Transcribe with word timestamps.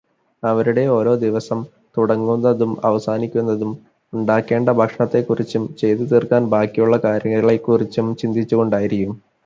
അവരുടെ 0.43 0.83
ഓരോ 0.87 1.11
ദിവസം 1.15 1.59
തുടങ്ങുന്നതും 1.97 2.71
അവസാനിക്കുന്നതും 2.83 3.71
ഉണ്ടാക്കേണ്ട 4.13 4.69
ഭക്ഷണത്തെക്കുറിച്ചും 4.79 5.75
ചെയ്തു 5.75 6.05
തീർക്കാൻ 6.05 6.45
ബാക്കിയുള്ള 6.49 6.97
കാര്യങ്ങളെക്കുറിച്ചും 7.05 8.15
ചിന്തിച്ചുകൊണ്ടായിരിക്കും. 8.15 9.13